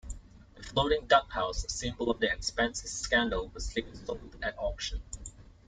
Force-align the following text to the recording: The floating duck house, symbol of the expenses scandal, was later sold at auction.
The 0.55 0.63
floating 0.63 1.05
duck 1.05 1.31
house, 1.31 1.63
symbol 1.71 2.09
of 2.09 2.19
the 2.19 2.31
expenses 2.33 2.91
scandal, 2.91 3.49
was 3.49 3.75
later 3.75 3.93
sold 3.95 4.35
at 4.41 4.57
auction. 4.57 4.99